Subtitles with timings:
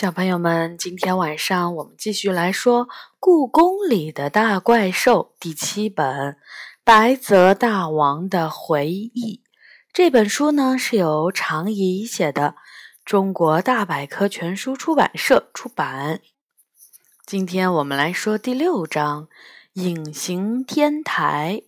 [0.00, 2.86] 小朋友们，今天晚上我们继续来说
[3.18, 6.34] 《故宫里的大怪兽》第七本
[6.84, 9.42] 《白泽大王的回忆》。
[9.92, 12.54] 这本书呢是由常怡写的，
[13.04, 16.20] 中国大百科全书出版社出版。
[17.26, 19.24] 今天我们来说第六章
[19.72, 21.62] 《隐形天台》。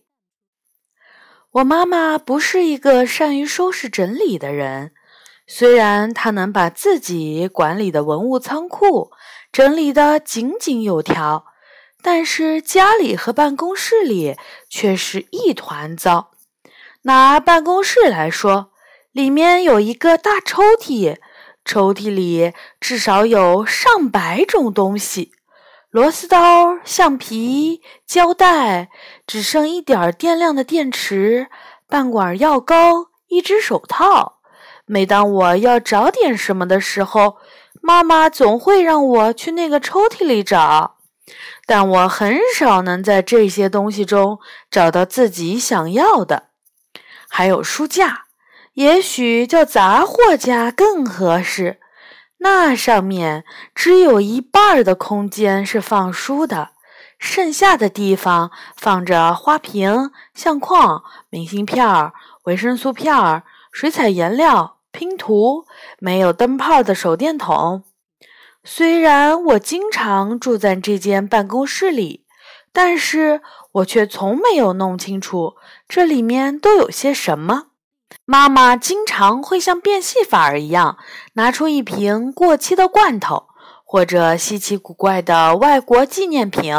[1.51, 4.93] 我妈妈不是一个善于收拾整理的人。
[5.53, 9.11] 虽然他能把自己管理的文物仓库
[9.51, 11.45] 整理得井井有条，
[12.01, 14.37] 但是家里和办公室里
[14.69, 16.31] 却是一团糟。
[17.01, 18.71] 拿办公室来说，
[19.11, 21.17] 里面有一个大抽屉，
[21.65, 25.33] 抽屉里至少有上百种东西：
[25.89, 28.89] 螺丝刀、橡皮、胶带，
[29.27, 31.49] 只剩一点电量的电池，
[31.89, 34.37] 半管药膏，一只手套。
[34.91, 37.37] 每当我要找点什么的时候，
[37.81, 40.97] 妈妈总会让我去那个抽屉里找，
[41.65, 44.39] 但我很少能在这些东西中
[44.69, 46.47] 找到自己想要的。
[47.29, 48.25] 还有书架，
[48.73, 51.79] 也许叫杂货架更合适。
[52.39, 56.71] 那上面只有一半的空间是放书的，
[57.17, 62.11] 剩下的地方放着花瓶、相框、明信片、
[62.43, 64.79] 维生素片、水彩颜料。
[64.91, 65.65] 拼图
[65.99, 67.83] 没有灯泡的手电筒。
[68.63, 72.25] 虽然我经常住在这间办公室里，
[72.71, 75.55] 但是我却从没有弄清楚
[75.87, 77.67] 这里面都有些什么。
[78.25, 80.97] 妈妈经常会像变戏法儿一样
[81.33, 83.47] 拿出一瓶过期的罐头，
[83.83, 86.75] 或者稀奇古怪的外国纪念品。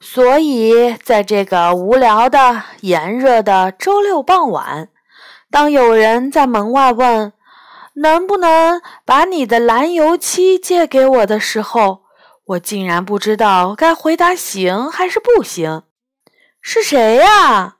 [0.00, 4.90] 所以，在这个无聊的炎热的周六傍晚。
[5.54, 7.32] 当有人在门外问
[7.94, 12.02] “能不能把你的蓝油漆借给我的时候”，
[12.44, 15.84] 我竟然不知道该回答行还是不行。
[16.60, 17.76] 是谁呀？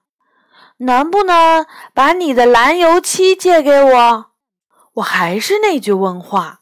[0.76, 4.26] 能不能把你的蓝油漆借给我？
[4.92, 6.60] 我还是那句问话。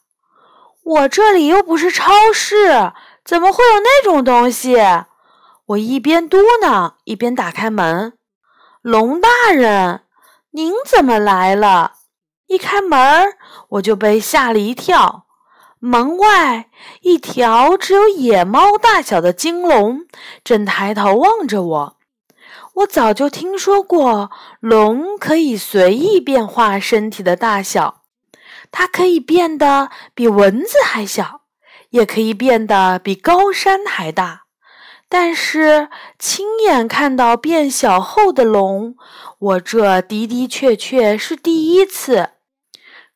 [0.82, 4.78] 我这里又不是超市，怎么会有那种东西？
[5.66, 8.14] 我一边嘟囔，一边打开门。
[8.80, 10.01] 龙大人。
[10.54, 11.92] 您怎么来了？
[12.46, 13.00] 一开门，
[13.70, 15.24] 我就被吓了一跳。
[15.78, 16.68] 门外
[17.00, 20.02] 一条只有野猫大小的金龙
[20.44, 21.96] 正抬头望着我。
[22.74, 24.30] 我早就听说过，
[24.60, 28.02] 龙可以随意变化身体的大小，
[28.70, 31.40] 它可以变得比蚊子还小，
[31.88, 34.41] 也可以变得比高山还大。
[35.12, 38.96] 但是亲眼看到变小后的龙，
[39.38, 42.30] 我这的的确确是第一次。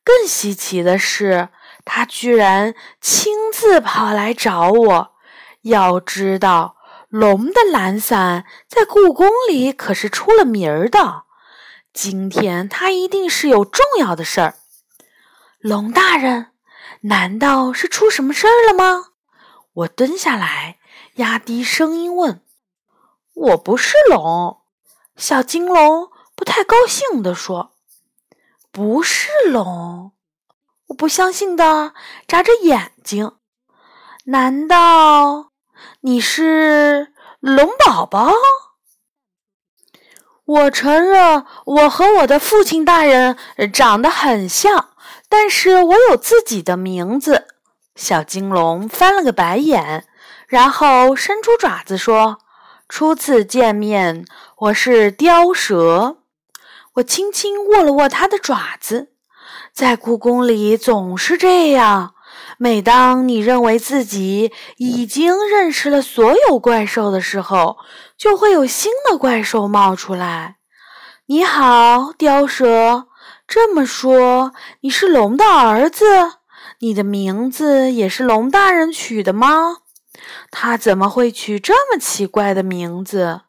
[0.03, 1.49] 更稀奇的是，
[1.83, 5.15] 它居然亲自跑来找我。
[5.63, 6.75] 要知道，
[7.09, 11.23] 龙的懒散在故宫里可是出了名儿的。
[11.91, 14.53] 今天它一定是有重要的事儿。
[15.57, 16.51] 龙大人，
[17.01, 19.05] 难道是出什么事儿了吗？
[19.73, 20.76] 我蹲下来。
[21.17, 22.41] 压低声音问
[23.33, 24.61] ：“我不是龙。”
[25.17, 27.73] 小金龙不太高兴地说
[28.71, 30.13] ：“不是龙。”
[30.87, 31.93] 我不相信的
[32.27, 33.33] 眨着眼睛
[34.25, 35.51] ：“难道
[36.01, 38.31] 你是龙宝宝？”
[40.45, 43.37] 我承认，我和我的父亲大人
[43.73, 44.91] 长得很像，
[45.27, 47.47] 但是我有自己的名字。
[47.95, 50.06] 小金龙翻了个白眼。
[50.47, 52.37] 然后伸出爪子说
[52.87, 54.25] ：“初次见面，
[54.57, 56.19] 我是雕蛇。”
[56.95, 59.09] 我轻轻握了握它的爪子。
[59.73, 62.15] 在故宫里总是这样，
[62.57, 67.77] 每当你认为自己已经认识了所有怪兽的时候，
[68.17, 70.55] 就会有新的怪兽冒出来。
[71.25, 73.07] 你好，雕蛇。
[73.45, 76.05] 这么说，你是龙的儿子？
[76.79, 79.79] 你的名字也是龙大人取的吗？
[80.51, 83.41] 他怎么会取这么奇怪的名字？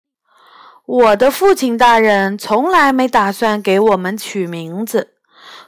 [0.87, 5.15] 我的父亲大人从来没打算给我们取名字。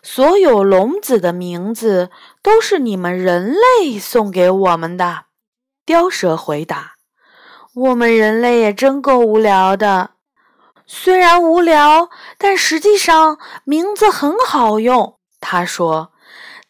[0.03, 2.11] 所有龙子的名字
[2.43, 5.25] 都是你们人类送给我们的。
[5.85, 6.95] 雕蛇回答
[7.75, 10.13] ：“我们人类也真够无聊的。
[10.87, 12.09] 虽然无聊，
[12.39, 16.10] 但实际上名字很好用。”他说。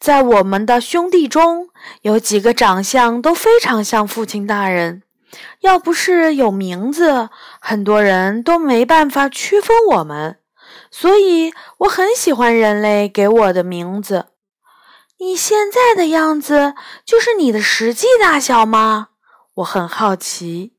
[0.01, 1.69] 在我们的兄弟中
[2.01, 5.03] 有几个长相都非常像父亲大人。
[5.61, 7.29] 要不是有名字，
[7.61, 10.39] 很多人都没办法区分我们。
[10.91, 14.27] 所以我很喜欢人类给我的名字。
[15.19, 16.75] 你现在的样子
[17.05, 19.09] 就是你的实际大小吗？
[19.57, 20.73] 我很好奇。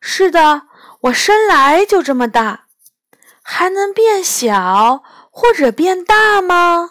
[0.00, 0.62] 是的，
[1.00, 2.66] 我生来就这么大。
[3.42, 6.90] 还能变小或者变大吗？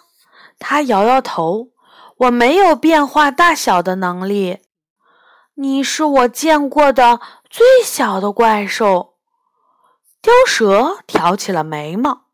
[0.60, 1.70] 他摇摇头。
[2.18, 4.58] 我没有变化大小的能力。
[5.54, 7.18] 你是我见过的
[7.48, 9.14] 最小的怪兽。
[10.20, 12.26] 雕蛇挑起了眉毛。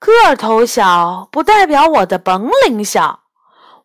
[0.00, 3.20] 个头小不代表我的本领小。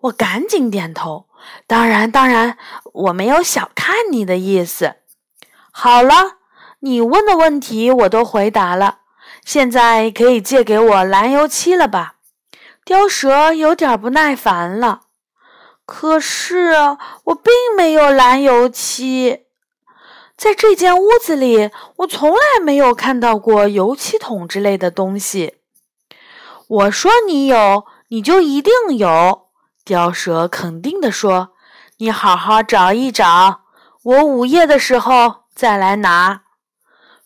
[0.02, 1.28] 我赶紧点头。
[1.68, 2.58] 当然，当然，
[2.94, 4.96] 我没有小看你的意思。
[5.72, 6.38] 好了，
[6.80, 9.02] 你问的问题我都回答了。
[9.46, 12.16] 现在可以借给我蓝油漆了吧？
[12.88, 15.02] 雕蛇有点不耐烦了。
[15.86, 16.72] 可是
[17.26, 19.42] 我并没有蓝油漆，
[20.38, 25.58] 在这间屋子里，我从来没有看到过油漆桶之类的东西。
[26.70, 29.50] 我说你有，你就一定有。
[29.84, 31.50] 雕蛇肯定地说
[32.00, 33.64] ：“你好好找一找，
[34.02, 36.44] 我午夜的时候再来拿。”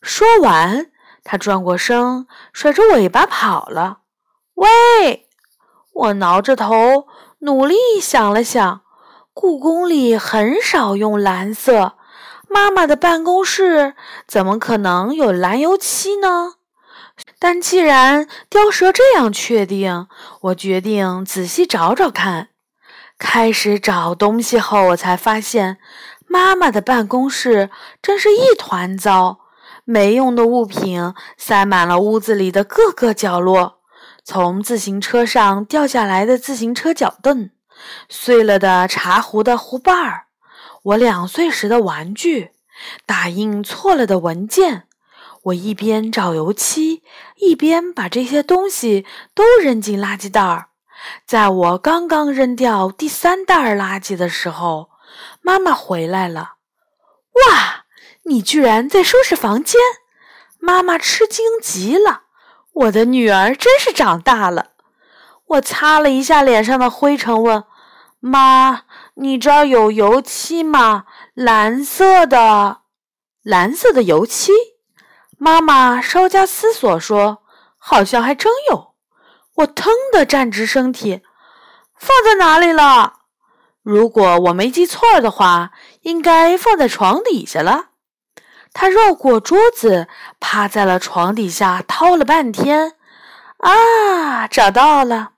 [0.01, 0.91] 说完，
[1.23, 3.99] 他转过身，甩着尾巴跑了。
[4.55, 5.27] 喂！
[5.93, 7.07] 我挠着头。
[7.39, 8.81] 努力想了想，
[9.33, 11.93] 故宫里很少用蓝色。
[12.47, 13.95] 妈妈的办公室
[14.27, 16.53] 怎么可能有蓝油漆呢？
[17.39, 20.07] 但既然雕蛇这样确定，
[20.41, 22.49] 我决定仔细找找看。
[23.17, 25.77] 开始找东西后，我才发现
[26.27, 27.69] 妈妈的办公室
[28.01, 29.39] 真是一团糟，
[29.83, 33.80] 没用的物品塞满了屋子里的各个角落。
[34.23, 37.49] 从自行车上掉下来的自行车脚凳，
[38.07, 40.27] 碎了的茶壶的壶把儿，
[40.83, 42.51] 我两岁时的玩具，
[43.05, 44.87] 打印错了的文件。
[45.45, 47.01] 我一边找油漆，
[47.37, 50.67] 一边把这些东西都扔进垃圾袋儿。
[51.25, 54.91] 在我刚刚扔掉第三袋垃圾的时候，
[55.41, 56.57] 妈妈回来了。
[57.33, 57.85] 哇，
[58.25, 59.81] 你居然在收拾房间！
[60.59, 62.25] 妈妈吃惊极了。
[62.73, 64.71] 我的女儿真是长大了。
[65.45, 67.63] 我擦了一下脸上的灰尘，问
[68.19, 68.83] 妈
[69.15, 71.05] ：“你这儿有油漆吗？
[71.33, 72.81] 蓝色的，
[73.43, 74.51] 蓝色的油漆？”
[75.37, 77.43] 妈妈稍加思索说
[77.77, 78.93] ：“好像还真有。”
[79.57, 81.21] 我腾地站直身体，
[81.97, 83.15] 放在哪里了？
[83.83, 85.71] 如果我没记错的话，
[86.03, 87.89] 应该放在床底下了。
[88.73, 90.07] 他绕过桌子，
[90.39, 92.93] 趴在了床底下，掏了半天，
[93.57, 95.31] 啊，找到了！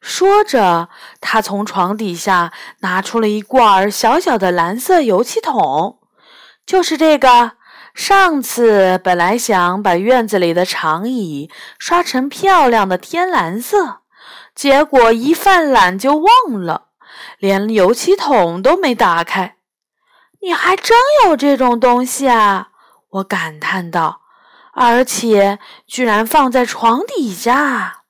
[0.00, 0.88] 说着，
[1.20, 5.98] 他从床底下拿出了一罐小小的蓝色油漆桶，
[6.64, 7.52] 就是这个。
[7.94, 14.02] 上次本来想把院子里的长椅刷成漂亮的天蓝色，
[14.54, 16.90] 结果一犯懒就忘了，
[17.40, 19.56] 连油漆桶都没打开。
[20.42, 22.67] 你还真有这种东西啊！
[23.10, 24.22] 我感叹道，
[24.72, 28.02] 而且居然放在床底下，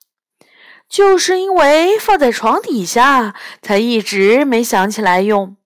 [0.88, 5.56] 就是因为放在床底下，才一直没想起来用。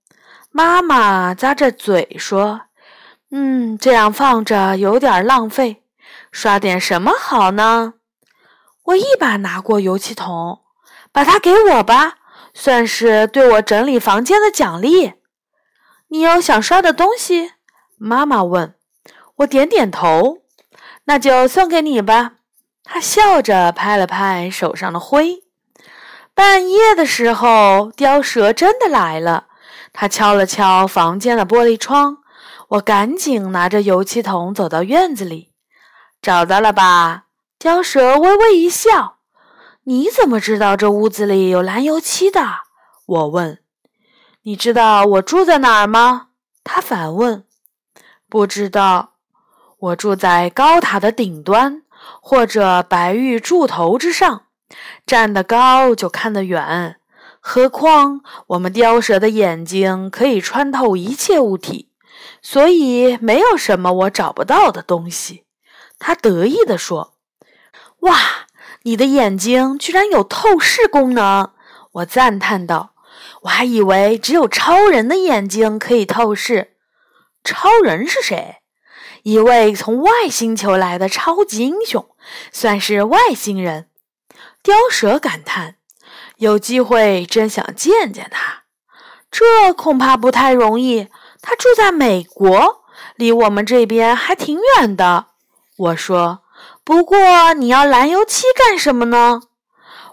[0.51, 2.63] 妈妈咂着嘴说
[3.33, 5.83] ：“嗯，这样放着有点浪费，
[6.31, 7.95] 刷点什么好呢？”
[8.85, 10.61] 我一把拿过油漆桶，
[11.11, 12.17] 把它给我吧，
[12.53, 15.15] 算是对我整理房间的奖励。
[16.09, 17.53] 你有想刷的东西？
[17.97, 18.75] 妈妈问。
[19.43, 20.39] 我点点头，
[21.05, 22.35] 那就送给你吧。
[22.85, 25.45] 他笑着拍了拍手上的灰。
[26.35, 29.47] 半夜的时候，雕蛇真的来了。
[29.93, 32.19] 他敲了敲房间的玻璃窗。
[32.71, 35.53] 我赶紧拿着油漆桶走到院子里，
[36.23, 37.25] 找到了吧？
[37.59, 39.19] 雕蛇微微一笑。
[39.85, 42.41] 你怎么知道这屋子里有蓝油漆的？
[43.05, 43.59] 我问。
[44.43, 46.29] 你知道我住在哪儿吗？
[46.65, 47.45] 他反问。
[48.29, 49.12] 不知道。
[49.83, 51.83] 我住在高塔的顶端，
[52.21, 54.43] 或者白玉柱头之上，
[55.05, 57.01] 站得高就看得远。
[57.41, 61.91] 何况我们雕蛇的眼睛可以穿透一切物体，
[62.41, 65.47] 所以没有什么我找不到的东西。
[65.99, 67.15] 他得意地说
[68.03, 68.17] ：“哇，
[68.83, 71.51] 你的眼睛居然有透视功能！”
[71.95, 72.95] 我赞叹道
[73.43, 76.77] ：“我还以为只有超人的眼睛可以透视。
[77.43, 78.59] 超人是谁？”
[79.23, 82.07] 一位从外星球来的超级英雄，
[82.53, 83.89] 算是外星人。
[84.63, 85.77] 雕蛇感叹
[86.39, 88.63] ：“有机会真想见见他，
[89.31, 91.09] 这恐怕不太容易。
[91.41, 92.85] 他住在美国，
[93.17, 95.27] 离我们这边还挺远的。”
[95.77, 96.41] 我说
[96.85, 99.43] ：“不过你要蓝油漆干什么呢？”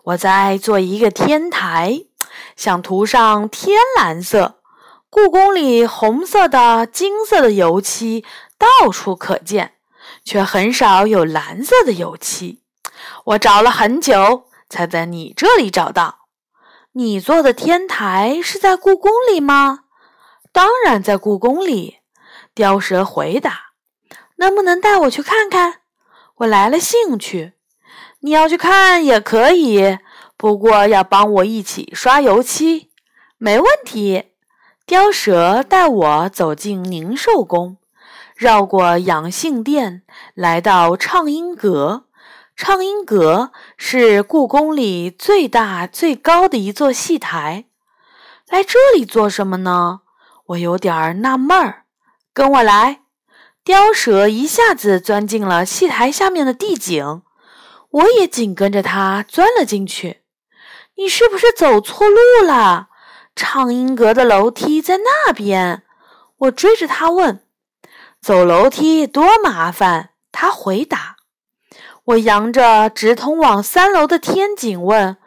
[0.05, 2.05] 我在做一个天台，
[2.55, 4.55] 想涂上天蓝色。
[5.11, 8.23] 故宫里红色的、金色的油漆
[8.59, 9.75] 到处可见，
[10.23, 12.61] 却很少有蓝色的油漆。
[13.23, 16.27] 我找了很久，才在你这里找到。
[16.91, 19.85] 你做的天台是在故宫里吗？
[20.51, 21.99] 当然在故宫里。
[22.53, 23.71] 雕蛇回答
[24.37, 25.81] ：“能不能带我去看看？
[26.37, 27.53] 我来了兴趣。
[28.19, 29.99] 你要去看也可以，
[30.35, 32.91] 不过要帮我一起刷油漆。
[33.37, 34.25] 没问题。”
[34.85, 37.77] 雕蛇带我走进宁寿宫，
[38.39, 40.03] 绕过养性殿，
[40.33, 42.05] 来到畅音阁。
[42.55, 47.65] 畅音阁是故宫里最大最高的一座戏台。
[48.47, 49.99] 来这里做什么呢？
[50.45, 51.83] 我有点纳闷儿。
[52.33, 53.01] 跟我来。
[53.65, 57.21] 雕蛇一下子钻进了戏台下面的地井，
[57.89, 60.21] 我也紧跟着它钻了进去。
[60.95, 62.17] 你是不是走错路
[62.47, 62.87] 了？
[63.35, 65.83] 畅音阁的楼梯在那边，
[66.37, 67.43] 我追着他问
[68.21, 71.17] ：“走楼梯多麻烦？”他回答
[72.05, 75.17] ：“我扬着直通往三楼的天井问：‘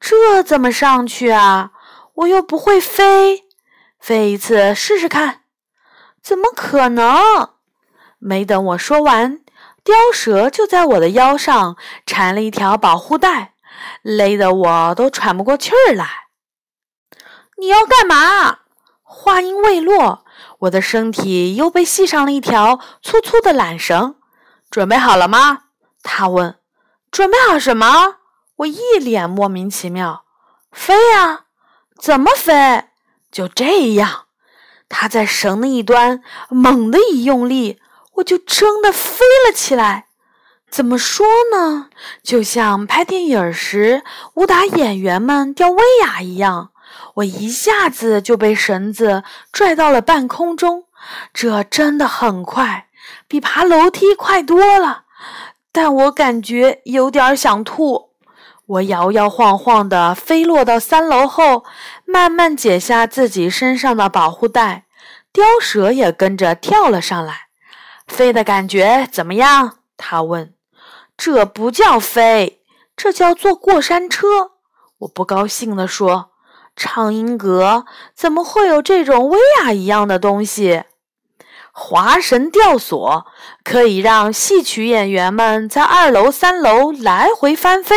[0.00, 1.72] 这怎么上去啊？
[2.14, 3.44] 我又不会飞，
[3.98, 5.42] 飞一次试试看。’
[6.22, 7.50] 怎么可能？”
[8.18, 9.40] 没等我说完，
[9.84, 11.76] 雕蛇就在我的腰上
[12.06, 13.54] 缠了一条保护带，
[14.02, 16.06] 勒得我都喘不过气儿来。
[17.58, 18.60] 你要干嘛？
[19.02, 20.25] 话音未落，
[20.60, 24.16] 我的身体又被系上了一条粗粗的缆绳。
[24.70, 25.64] 准备好了吗？
[26.02, 26.56] 他问。
[27.10, 28.16] 准备好什么？
[28.56, 30.24] 我一脸莫名其妙。
[30.72, 31.44] 飞呀？
[31.98, 32.84] 怎么飞？
[33.30, 34.26] 就这样。
[34.88, 37.80] 他在绳的一端猛地一用力，
[38.14, 40.06] 我就真的飞了起来。
[40.70, 41.90] 怎么说呢？
[42.22, 44.02] 就像拍电影时
[44.34, 46.70] 武打演员们吊威亚一样。
[47.16, 50.84] 我一下子就被绳子拽到了半空中，
[51.32, 52.88] 这真的很快，
[53.26, 55.04] 比爬楼梯快多了。
[55.72, 58.10] 但我感觉有点想吐。
[58.66, 61.64] 我摇摇晃晃地飞落到三楼后，
[62.04, 64.86] 慢慢解下自己身上的保护带，
[65.32, 67.46] 雕蛇也跟着跳了上来。
[68.06, 69.78] 飞的感觉怎么样？
[69.96, 70.52] 他问。
[71.16, 72.60] 这不叫飞，
[72.94, 74.52] 这叫坐过山车。
[74.98, 76.32] 我不高兴地说。
[76.76, 80.84] 畅音阁怎么会有这种威亚一样的东西？
[81.72, 83.26] 滑绳吊索
[83.64, 87.96] 可以让戏曲演员们在二楼、三楼来回翻飞，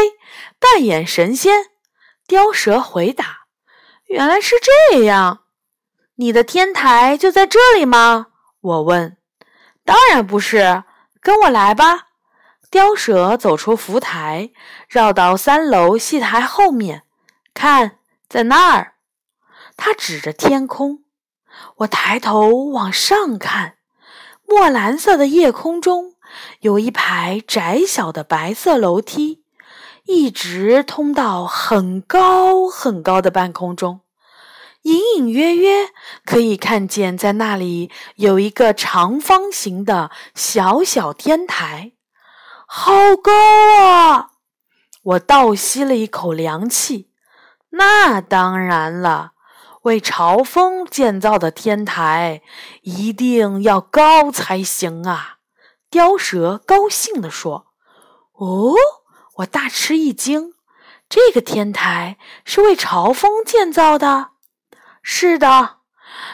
[0.59, 1.67] 扮演神仙。
[2.27, 3.45] 雕蛇回答
[4.07, 4.55] ：“原来是
[4.91, 5.41] 这样，
[6.15, 8.27] 你的天台就在这里吗？”
[8.59, 9.17] 我问。
[9.85, 10.83] “当然不是，
[11.21, 12.07] 跟我来吧。”
[12.69, 14.51] 雕蛇走出浮台，
[14.87, 17.03] 绕到三楼戏台后面，
[17.53, 17.98] 看。
[18.29, 18.93] 在那儿，
[19.75, 20.99] 他指着天空。
[21.77, 23.77] 我抬头往上看，
[24.47, 26.13] 墨蓝色的夜空中
[26.59, 29.43] 有一排窄小的白色楼梯，
[30.03, 34.01] 一直通到很高很高的半空中。
[34.83, 35.89] 隐隐约约
[36.23, 41.93] 可以看见，在那里有一个长方形的小小天台，
[42.67, 43.33] 好高
[43.81, 44.29] 啊！
[45.01, 47.08] 我倒吸了一口凉气。
[47.71, 49.33] 那当然了，
[49.83, 52.41] 为朝风建造的天台
[52.81, 55.37] 一定要高才行啊！
[55.89, 57.67] 雕蛇高兴地说
[58.37, 58.73] ：“哦，
[59.37, 60.53] 我大吃一惊，
[61.07, 64.31] 这个天台是为朝风建造的？
[65.01, 65.77] 是的，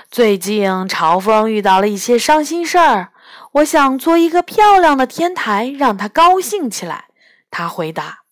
[0.09, 3.11] 最近朝风遇到了一些伤心事儿，
[3.53, 7.05] 我想做一个漂亮的天台，让他高兴起来。”
[7.51, 8.23] 他回答：“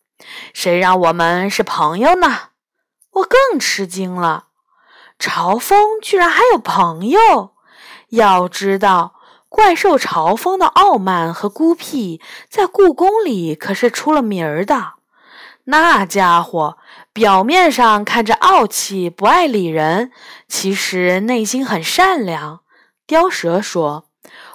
[0.53, 2.49] 谁让我们是朋友呢？”
[3.13, 4.45] 我更吃惊了，
[5.19, 7.53] 朝风居然还有朋友。
[8.09, 9.15] 要知道，
[9.49, 14.93] 怪兽朝风的傲慢和孤僻，在故宫里可是出了名儿的。
[15.65, 16.77] 那家伙
[17.13, 20.11] 表面上看着傲气，不爱理人，
[20.47, 22.61] 其实内心很善良。
[23.07, 24.05] 雕蛇说：“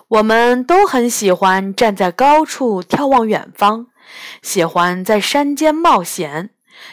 [0.08, 3.86] 我们都很喜欢站在高处眺望远方，
[4.42, 6.50] 喜欢在山间冒险。”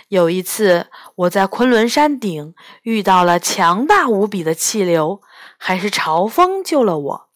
[0.08, 5.22] 有一次，我在昆仑山顶遇到了强大无比的气流，
[5.58, 7.30] 还是朝风救了我。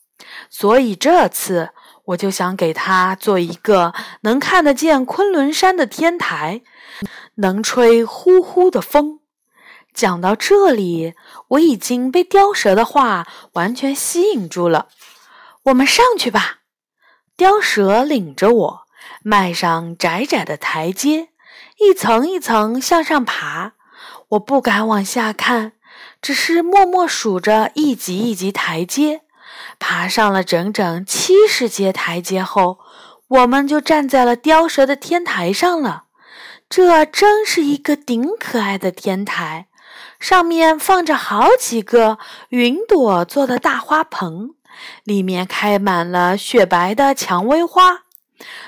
[0.49, 1.69] 所以这次
[2.05, 6.61] 我就想给他做一个能看得见昆仑山的天台，
[7.35, 9.19] 能吹呼呼的风。
[9.93, 11.15] 讲到这里，
[11.49, 14.87] 我已经被雕蛇的话完全吸引住了。
[15.63, 16.57] 我们上去吧。
[17.35, 18.81] 雕蛇领着我
[19.23, 21.28] 迈上窄窄的台阶。
[21.79, 23.71] 一层一层向上爬，
[24.29, 25.71] 我不敢往下看，
[26.21, 29.21] 只是默默数着一级一级台阶。
[29.79, 32.79] 爬上了整整七十阶台阶后，
[33.29, 36.03] 我们就站在了雕蛇的天台上了。
[36.69, 39.67] 这真是一个顶可爱的天台，
[40.19, 42.19] 上面放着好几个
[42.49, 44.49] 云朵做的大花盆，
[45.05, 48.03] 里面开满了雪白的蔷薇花。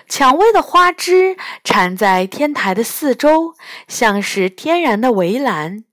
[0.07, 3.55] 蔷薇的花枝缠在天台的四周，
[3.87, 5.83] 像是天然的围栏，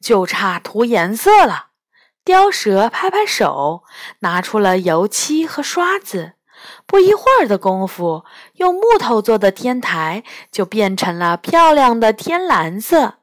[0.00, 1.66] 就差涂颜色了。
[2.24, 3.84] 雕蛇拍拍手，
[4.20, 6.32] 拿出了油漆和刷子。
[6.86, 13.14] 不一会儿的功夫，用木头做的天台就变成了漂亮的天蓝色，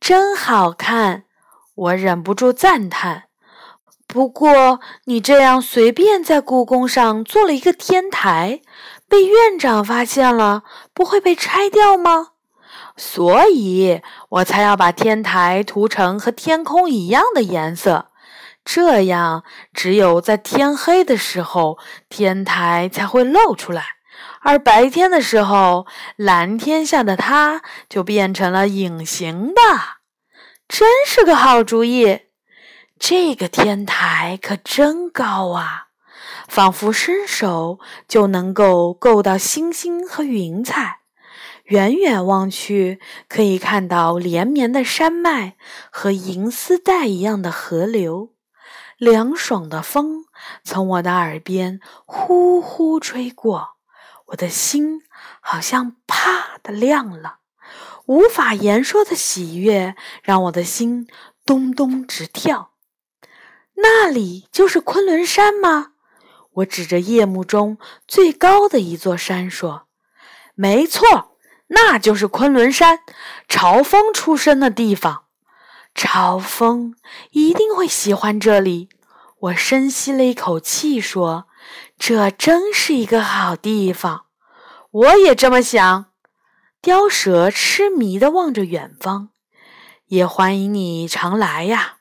[0.00, 1.24] 真好看！
[1.74, 3.24] 我忍不住赞叹。
[4.06, 8.60] 不过，你这样随便在故宫上做了一个天台，
[9.12, 10.62] 被院长发现了，
[10.94, 12.28] 不会被拆掉吗？
[12.96, 14.00] 所以
[14.30, 18.10] 我才要把天台涂成和天空一样的颜色。
[18.64, 21.76] 这样，只有在天黑的时候，
[22.08, 23.82] 天台才会露出来；
[24.40, 29.60] 而白天的时候，蓝天下的它就变成了隐形的。
[30.66, 32.20] 真是个好主意！
[32.98, 35.88] 这个天台可真高啊，
[36.52, 40.98] 仿佛伸手就能够够到星星和云彩。
[41.64, 45.56] 远远望去，可以看到连绵的山脉
[45.90, 48.34] 和银丝带一样的河流。
[48.98, 50.26] 凉爽的风
[50.62, 53.78] 从我的耳边呼呼吹过，
[54.26, 55.00] 我的心
[55.40, 57.38] 好像啪的亮了。
[58.04, 61.08] 无法言说的喜悦让我的心
[61.46, 62.72] 咚咚直跳。
[63.76, 65.91] 那里就是昆仑山吗？
[66.54, 69.86] 我指着夜幕中最高的一座山说
[70.54, 71.36] ：“没错，
[71.68, 73.00] 那就是昆仑山，
[73.48, 75.24] 朝风出生的地方。”
[75.94, 76.94] 朝风
[77.30, 78.88] 一定会喜欢这里。
[79.38, 81.46] 我深吸了一口气，说
[81.98, 84.26] ：“这真是一个好地方。”
[84.90, 86.06] 我也这么想。
[86.82, 89.30] 雕蛇痴迷地望着远方，
[90.06, 91.98] 也欢迎你常来呀。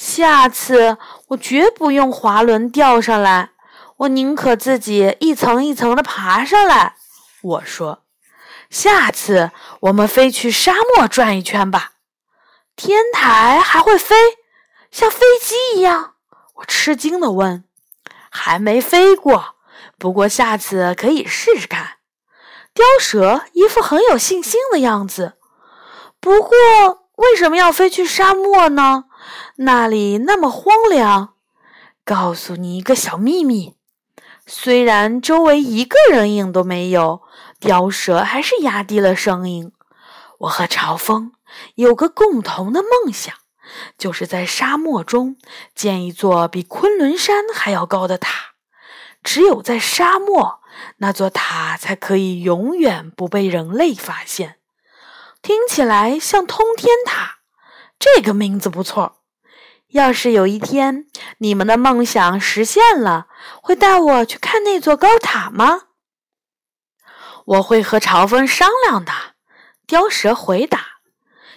[0.00, 0.96] 下次
[1.28, 3.50] 我绝不用滑轮吊上来，
[3.98, 6.94] 我宁可自己一层一层地爬上来。
[7.42, 8.02] 我说
[8.70, 11.92] ：“下次我们飞去沙漠转一圈吧。”
[12.74, 14.16] 天台还会飞，
[14.90, 16.14] 像飞机一样？
[16.54, 17.64] 我吃惊地问
[18.30, 19.56] ：“还没飞过，
[19.98, 21.98] 不过下次可以试试看。”
[22.72, 25.34] 雕蛇一副很有信心的样子。
[26.20, 26.50] 不过，
[27.16, 29.04] 为什么要飞去沙漠呢？
[29.56, 31.34] 那里那么荒凉。
[32.04, 33.76] 告诉你一个小秘密：
[34.46, 37.22] 虽然周围一个人影都没有，
[37.60, 39.72] 雕蛇还是压低了声音。
[40.38, 41.32] 我和朝风
[41.74, 43.34] 有个共同的梦想，
[43.98, 45.36] 就是在沙漠中
[45.74, 48.54] 建一座比昆仑山还要高的塔。
[49.22, 50.60] 只有在沙漠，
[50.96, 54.56] 那座塔才可以永远不被人类发现。
[55.42, 57.39] 听起来像通天塔，
[58.00, 59.18] 这个名字不错。
[59.88, 61.06] 要是有一天
[61.38, 63.26] 你们的梦想实现了，
[63.62, 65.82] 会带我去看那座高塔吗？
[67.44, 69.12] 我会和朝风商量的。
[69.86, 71.00] 雕蛇回答。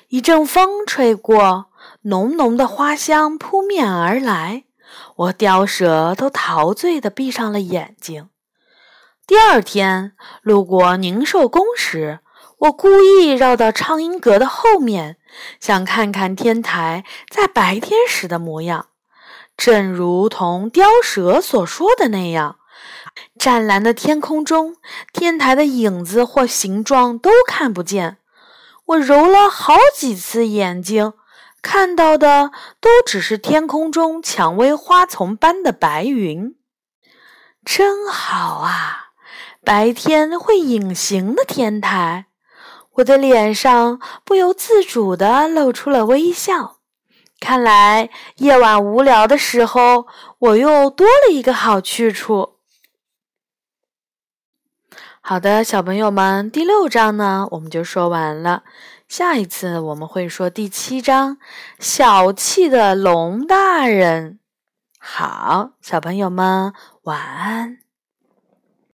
[0.10, 1.72] 一阵风吹过，
[2.04, 4.66] 浓浓的花香扑面而来，
[5.16, 8.30] 我雕蛇都陶醉的闭上了眼睛。
[9.26, 12.20] 第二天路过宁寿宫时，
[12.64, 15.18] 我故意绕到畅音阁的后面。
[15.60, 18.88] 想看看天台在白天时的模样，
[19.58, 22.58] 正如同雕蛇所说的那样，
[23.40, 24.78] 湛蓝的天空中，
[25.12, 28.18] 天台的影子或形状都看不见。
[28.86, 31.14] 我揉了好几次眼睛，
[31.62, 36.56] 看到的都只是天空中蔷薇花丛般的白云。
[37.66, 39.14] 真好啊，
[39.66, 42.28] 白天会隐形的天台。
[42.94, 46.78] 我的脸上不由自主地露出了微笑。
[47.40, 50.08] 看来夜晚无聊的时候，
[50.40, 52.60] 我又多了一个好去处。
[55.20, 58.64] 好的，小朋友们，第六章呢，我们就说完了。
[59.08, 61.38] 下一次我们会说第七章，
[61.80, 64.40] 小气的龙大人。
[65.00, 67.83] 好，小朋友们，晚安。